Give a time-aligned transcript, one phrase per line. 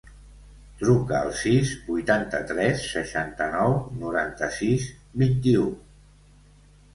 [0.77, 4.89] Truca al sis, vuitanta-tres, seixanta-nou, noranta-sis,
[5.25, 5.69] vint-i-u.